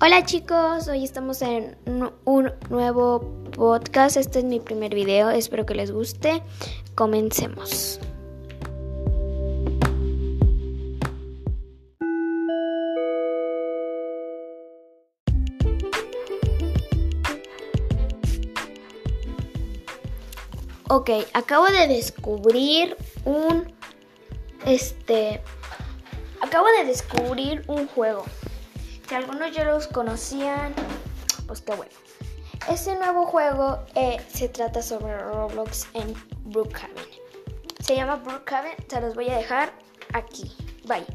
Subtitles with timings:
[0.00, 1.76] Hola chicos, hoy estamos en
[2.24, 4.16] un nuevo podcast.
[4.16, 6.40] Este es mi primer video, espero que les guste.
[6.94, 7.98] Comencemos.
[20.88, 23.66] Ok, acabo de descubrir un
[24.64, 25.40] este
[26.40, 28.24] acabo de descubrir un juego.
[29.08, 30.74] Si algunos ya los conocían,
[31.46, 31.92] pues qué bueno.
[32.68, 36.12] Este nuevo juego eh, se trata sobre Roblox en
[36.44, 37.06] Brookhaven.
[37.80, 39.72] Se llama Brookhaven, se los voy a dejar
[40.12, 40.54] aquí.
[40.86, 41.06] Bye.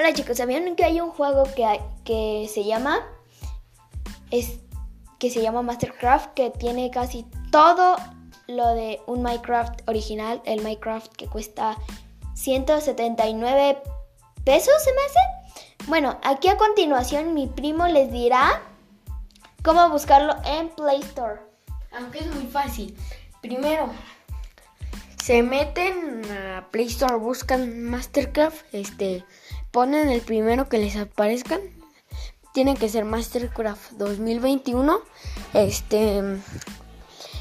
[0.00, 3.06] Hola chicos, ¿sabían que hay un juego que, que se llama
[4.30, 4.58] es,
[5.18, 7.96] que se llama Mastercraft que tiene casi todo
[8.46, 11.76] lo de un Minecraft original, el Minecraft que cuesta
[12.32, 13.82] 179
[14.42, 15.86] pesos, ¿se me hace?
[15.86, 18.62] Bueno, aquí a continuación mi primo les dirá
[19.62, 21.40] cómo buscarlo en Play Store.
[21.92, 22.96] Aunque es muy fácil.
[23.42, 23.90] Primero,
[25.22, 29.26] se meten a Play Store, buscan Mastercraft, este,
[29.70, 31.60] ponen el primero que les aparezcan.
[32.52, 35.00] Tiene que ser Mastercraft 2021.
[35.54, 36.22] Este,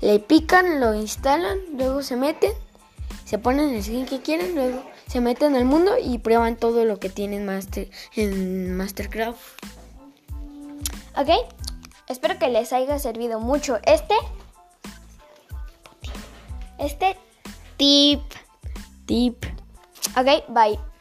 [0.00, 2.52] le pican, lo instalan, luego se meten,
[3.24, 6.98] se ponen el skin que quieren, luego se meten al mundo y prueban todo lo
[6.98, 9.40] que tienen master, en Mastercraft.
[11.16, 11.28] Ok,
[12.08, 14.14] espero que les haya servido mucho este.
[16.78, 17.16] Este
[17.76, 18.22] tip.
[19.06, 19.44] Tip.
[20.16, 20.91] Ok, bye.